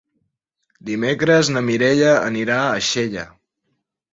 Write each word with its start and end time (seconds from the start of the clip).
Dimecres 0.89 1.51
na 1.57 1.63
Mireia 1.67 2.09
anirà 2.31 2.59
a 2.73 2.83
Xella. 2.89 3.29